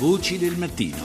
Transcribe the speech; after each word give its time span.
Voci 0.00 0.38
del 0.38 0.56
mattino. 0.56 0.96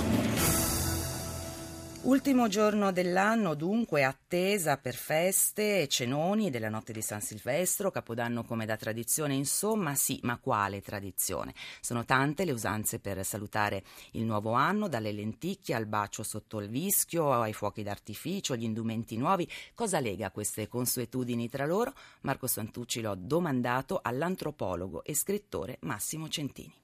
Ultimo 2.03 2.47
giorno 2.47 2.93
dell'anno, 2.93 3.53
dunque, 3.53 4.05
attesa 4.05 4.77
per 4.77 4.95
feste 4.95 5.81
e 5.81 5.87
cenoni 5.89 6.49
della 6.49 6.69
notte 6.69 6.93
di 6.93 7.01
San 7.01 7.19
Silvestro, 7.19 7.91
Capodanno 7.91 8.45
come 8.45 8.65
da 8.65 8.77
tradizione, 8.77 9.33
insomma, 9.33 9.95
sì, 9.95 10.21
ma 10.23 10.37
quale 10.37 10.81
tradizione? 10.81 11.53
Sono 11.81 12.05
tante 12.05 12.45
le 12.45 12.53
usanze 12.53 12.99
per 12.99 13.25
salutare 13.25 13.83
il 14.11 14.23
nuovo 14.23 14.53
anno, 14.53 14.87
dalle 14.87 15.11
lenticchie 15.11 15.75
al 15.75 15.87
bacio 15.87 16.23
sotto 16.23 16.61
il 16.61 16.69
vischio, 16.69 17.33
ai 17.33 17.51
fuochi 17.51 17.83
d'artificio, 17.83 18.53
agli 18.53 18.63
indumenti 18.63 19.17
nuovi. 19.17 19.45
Cosa 19.73 19.99
lega 19.99 20.31
queste 20.31 20.69
consuetudini 20.69 21.49
tra 21.49 21.65
loro? 21.65 21.93
Marco 22.21 22.47
Santucci 22.47 23.01
l'ho 23.01 23.15
domandato 23.17 23.99
all'antropologo 24.01 25.03
e 25.03 25.13
scrittore 25.13 25.79
Massimo 25.81 26.29
Centini 26.29 26.83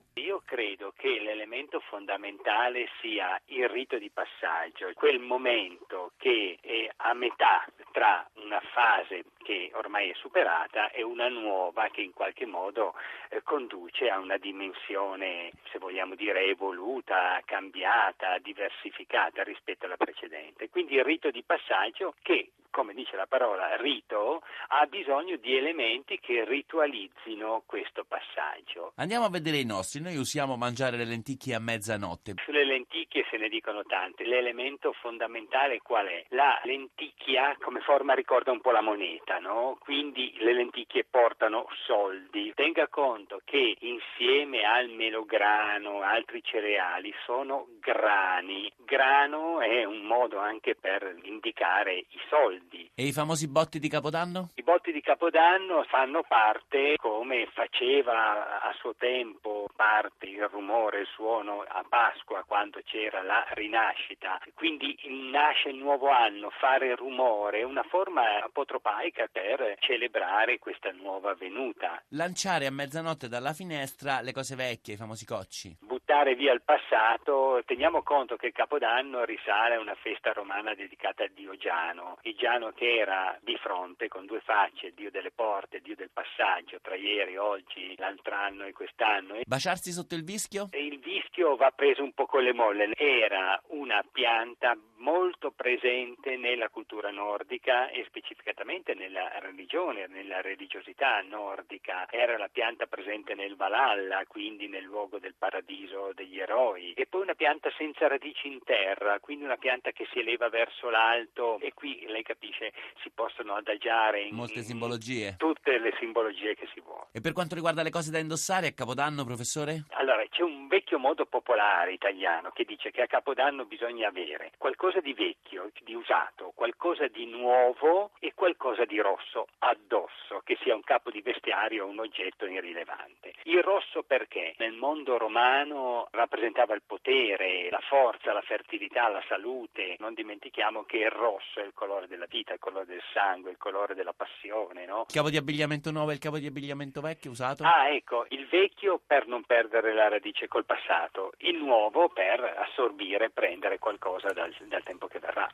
l'elemento 1.22 1.80
fondamentale 1.80 2.88
sia 3.00 3.40
il 3.46 3.68
rito 3.70 3.98
di 3.98 4.10
passaggio, 4.10 4.92
quel 4.94 5.20
momento 5.20 6.12
che 6.18 6.58
è 6.62 6.90
a 6.98 7.14
metà 7.14 7.66
tra 7.92 8.28
una 8.36 8.60
fase 8.74 9.24
che 9.44 9.72
ormai 9.74 10.10
è 10.10 10.14
superata 10.16 10.92
e 10.92 11.04
una 11.04 11.30
nuova 11.30 11.90
che 11.90 12.02
in 12.02 12.14
qualche 12.14 12.46
modo 12.46 12.94
eh, 13.30 13.42
conduce 13.44 14.10
a 14.10 14.20
una 14.20 14.38
dimensione, 14.38 15.52
se 15.72 15.80
vogliamo 15.80 16.16
dire, 16.16 16.46
evoluta, 16.46 17.42
cambiata, 17.46 18.38
diversificata 18.40 19.44
rispetto 19.44 19.86
alla 19.86 19.98
precedente. 19.98 20.70
Quindi 20.70 20.96
il 20.96 21.04
rito 21.04 21.32
di 21.32 21.44
passaggio 21.44 22.16
che 22.22 22.52
come 22.72 22.94
dice 22.94 23.16
la 23.16 23.28
parola 23.28 23.76
rito, 23.78 24.42
ha 24.70 24.86
bisogno 24.88 25.36
di 25.36 25.56
elementi 25.56 26.18
che 26.20 26.44
ritualizzino 26.46 27.64
questo 27.66 28.06
passaggio. 28.08 28.94
Andiamo 28.96 29.26
a 29.26 29.30
vedere 29.30 29.58
i 29.58 29.66
nostri. 29.66 30.02
Noi 30.02 30.16
usiamo 30.16 30.56
mangiare 30.56 30.98
le 30.98 31.06
lenticchie 31.06 31.54
a 31.54 31.60
mezzanotte. 31.60 32.36
Sulle 32.44 32.66
lenticchie 33.12 33.26
se 33.30 33.38
ne 33.38 33.50
dicono 33.50 33.84
tante. 33.84 34.24
L'elemento 34.24 34.94
fondamentale 34.94 35.80
qual 35.82 36.08
è? 36.08 36.26
La 36.30 36.60
lenticchia 36.64 37.56
come 37.60 37.82
forma 37.82 38.14
ricorda 38.14 38.52
un 38.52 38.62
po' 38.62 38.72
la 38.72 38.82
moneta, 38.82 39.40
no? 39.40 39.78
Quindi 39.80 40.34
le 40.40 40.54
lenticchie 40.54 41.06
portano 41.10 41.68
soldi. 41.86 42.54
Tenga 42.56 42.88
conto 42.88 43.42
che 43.44 43.76
insieme 43.80 44.64
al 44.64 44.90
melograno, 44.90 46.02
altri 46.02 46.42
cereali, 46.42 47.14
sono 47.26 47.68
grani. 47.80 48.72
Grano 48.78 49.60
è 49.60 49.84
un 49.84 50.02
modo 50.04 50.40
anche 50.40 50.76
per 50.76 51.16
indicare 51.24 51.98
i 51.98 52.20
soldi 52.30 52.62
soldi. 52.72 52.90
E 52.96 53.06
i 53.06 53.12
famosi 53.12 53.48
botti 53.48 53.80
di 53.80 53.90
Capodanno? 53.90 54.50
I 54.56 54.64
botti 54.64 54.92
di 54.92 55.02
Capodanno 55.02 55.84
fanno 55.84 56.24
parte, 56.28 56.96
come 56.98 57.48
faceva 57.54 58.62
a 58.62 58.74
suo 58.80 58.96
tempo 58.98 59.61
parte 59.82 60.28
il 60.28 60.48
rumore, 60.48 61.00
il 61.00 61.08
suono 61.08 61.66
a 61.68 61.84
Pasqua 61.90 62.44
quando 62.46 62.82
c'era 62.86 63.24
la 63.24 63.44
rinascita. 63.54 64.40
Quindi 64.54 64.96
nasce 65.32 65.70
il 65.70 65.78
nuovo 65.78 66.10
anno, 66.10 66.52
fare 66.52 66.96
rumore 66.96 67.62
è 67.62 67.64
una 67.64 67.82
forma 67.82 68.44
apotropaica 68.44 69.28
per 69.32 69.78
celebrare 69.80 70.60
questa 70.60 70.92
nuova 70.92 71.34
venuta. 71.34 72.00
Lanciare 72.10 72.68
a 72.68 72.72
mezzanotte 72.72 73.28
dalla 73.28 73.54
finestra 73.54 74.22
le 74.22 74.34
cose 74.34 74.56
vecchie, 74.56 74.94
i 74.94 74.98
famosi 74.98 75.26
cocci. 75.26 75.78
Buttare 76.12 76.36
via 76.36 76.52
il 76.52 76.62
passato, 76.62 77.64
teniamo 77.66 78.04
conto 78.04 78.36
che 78.36 78.48
il 78.48 78.52
Capodanno 78.52 79.24
risale 79.24 79.76
a 79.76 79.80
una 79.80 79.96
festa 79.96 80.34
romana 80.34 80.74
dedicata 80.74 81.24
a 81.24 81.30
Dio 81.34 81.56
Giano. 81.56 82.18
Il 82.24 82.36
Giano 82.36 82.74
che 82.74 82.98
era 82.98 83.40
di 83.42 83.56
fronte 83.56 84.10
con 84.10 84.26
due 84.26 84.42
facce, 84.42 84.92
Dio 84.94 85.10
delle 85.10 85.32
porte, 85.32 85.80
Dio 85.80 85.96
del 85.96 86.10
passaggio, 86.12 86.80
tra 86.82 86.96
ieri, 86.96 87.38
oggi, 87.38 87.96
l'altro 87.96 88.36
anno 88.36 88.66
e 88.66 88.74
quest'anno. 88.74 89.40
Baciarsi 89.46 89.92
sotto 89.92 90.14
il 90.14 90.26
vischio? 90.26 90.68
Il 90.74 91.00
vischio 91.00 91.56
va 91.56 91.72
preso 91.72 92.04
un 92.04 92.12
po' 92.12 92.26
con 92.26 92.44
le 92.44 92.52
molle. 92.52 92.92
Era 92.98 93.58
una 93.68 94.04
pianta 94.12 94.76
molto 94.98 95.52
presente 95.52 96.36
nella 96.36 96.68
cultura 96.68 97.10
nordica 97.10 97.90
e 97.90 98.04
specificatamente 98.06 98.94
nella 98.94 99.40
religione, 99.40 100.08
nella 100.08 100.42
religiosità 100.42 101.22
nordica. 101.22 102.06
Era 102.12 102.38
la 102.38 102.50
pianta 102.52 102.86
presente 102.86 103.34
nel 103.34 103.56
Valhalla, 103.56 104.26
quindi 104.28 104.68
nel 104.68 104.84
luogo 104.84 105.18
del 105.18 105.36
paradiso 105.38 106.01
degli 106.14 106.40
eroi. 106.40 106.94
E 106.94 107.06
poi 107.08 107.22
una 107.22 107.36
pianta 107.36 107.70
senza 107.78 108.08
radici 108.08 108.48
in 108.48 108.60
terra, 108.64 109.20
quindi 109.20 109.46
una 109.46 109.58
pianta 109.58 109.92
che 109.92 110.08
si 110.12 110.20
eleva 110.20 110.50
verso 110.50 110.90
l'alto 110.90 111.60
e 111.60 111.74
qui 111.74 112.06
lei 112.08 112.24
capisce 112.24 112.74
si 113.02 113.10
possono 113.14 113.56
adagiare 113.56 114.22
in 114.22 114.36
molte 114.36 114.62
simbologie. 114.62 115.36
Tutte 115.38 115.78
le 115.80 115.94
simbologie 116.00 116.56
che 116.56 116.68
si 116.74 116.82
vuole. 116.82 117.08
E 117.12 117.22
per 117.22 117.34
quanto 117.34 117.56
riguarda 117.56 117.84
le 117.84 117.90
cose 117.90 118.12
da 118.12 118.20
indossare 118.20 118.68
a 118.68 118.72
Capodanno, 118.74 119.24
professore? 119.24 119.86
Allora, 119.92 120.24
c'è 120.30 120.44
un 120.44 120.68
vecchio 120.68 121.00
modo 121.00 121.26
popolare 121.26 121.94
italiano 121.94 122.52
che 122.52 122.64
dice 122.64 122.92
che 122.92 123.02
a 123.02 123.08
Capodanno 123.08 123.66
bisogna 123.66 124.08
avere 124.08 124.52
qualcosa 124.58 125.00
di 125.00 125.14
vecchio, 125.14 125.72
di 125.84 125.94
usato, 125.94 126.52
qualcosa 126.56 126.91
di 127.08 127.26
nuovo 127.26 128.12
e 128.20 128.34
qualcosa 128.34 128.86
di 128.86 129.00
rosso 129.00 129.48
addosso, 129.60 130.42
che 130.44 130.58
sia 130.62 130.76
un 130.76 130.84
capo 130.84 131.12
di 131.12 131.22
vestiario 131.22 131.86
o 131.86 131.90
un 131.90 132.00
oggetto 132.00 132.46
irrilevante. 132.46 133.34
Il 133.44 133.62
rosso 133.64 134.04
perché 134.04 134.54
nel 134.58 134.74
mondo 134.74 135.18
romano 135.18 136.08
rappresentava 136.12 136.74
il 136.74 136.84
potere, 136.86 137.70
la 137.70 137.82
forza, 137.88 138.34
la 138.34 138.42
fertilità, 138.42 139.08
la 139.08 139.24
salute. 139.28 139.96
Non 140.00 140.14
dimentichiamo 140.14 140.84
che 140.84 140.98
il 140.98 141.12
rosso 141.12 141.60
è 141.60 141.64
il 141.64 141.74
colore 141.74 142.08
della 142.08 142.28
vita, 142.28 142.54
il 142.54 142.60
colore 142.60 142.86
del 142.86 143.02
sangue, 143.14 143.52
il 143.52 143.58
colore 143.58 143.96
della 143.96 144.14
passione, 144.14 144.86
no? 144.86 145.06
Il 145.08 145.14
capo 145.14 145.30
di 145.30 145.38
abbigliamento 145.38 145.92
nuovo 145.92 146.12
e 146.12 146.14
il 146.14 146.20
capo 146.20 146.38
di 146.38 146.48
abbigliamento 146.48 147.02
vecchio 147.02 147.32
usato? 147.32 147.64
Ah, 147.64 147.90
ecco, 147.90 148.26
il 148.30 148.48
vecchio 148.48 149.00
per 149.06 149.28
non 149.28 149.44
perdere 149.44 149.94
la 149.94 150.08
radice 150.08 150.48
col 150.48 150.66
passato, 150.66 151.34
il 151.40 151.58
nuovo 151.58 152.10
per 152.10 152.42
assorbire 152.42 153.30
prendere 153.30 153.80
qualcosa 153.80 154.32
dal, 154.34 154.54
dal 154.68 154.84
tempo 154.84 155.08
che 155.08 155.20
verrà. 155.20 155.50